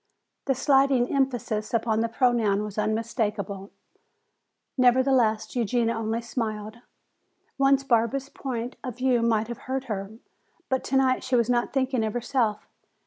[0.45, 3.69] The slighting emphasis upon the pronoun was unmistakable;
[4.75, 6.77] nevertheless, Eugenia only smiled.
[7.59, 10.13] Once Barbara's point of view might have hurt her,
[10.69, 12.67] but tonight she was not thinking of herself.